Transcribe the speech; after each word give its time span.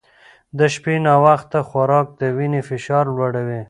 د 0.57 0.59
شپې 0.73 0.95
ناوخته 1.05 1.59
خوراک 1.67 2.07
د 2.19 2.21
وینې 2.37 2.61
فشار 2.69 3.05
لوړوي. 3.15 3.59